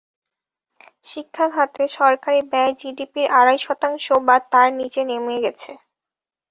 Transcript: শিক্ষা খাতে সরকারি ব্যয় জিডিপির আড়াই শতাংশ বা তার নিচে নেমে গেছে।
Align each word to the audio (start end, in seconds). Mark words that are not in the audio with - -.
শিক্ষা 1.03 1.45
খাতে 1.49 1.83
সরকারি 1.97 2.39
ব্যয় 2.51 2.73
জিডিপির 2.79 3.27
আড়াই 3.39 3.59
শতাংশ 3.65 4.05
বা 4.27 4.37
তার 4.51 4.67
নিচে 4.79 5.01
নেমে 5.09 5.35
গেছে। 5.43 5.71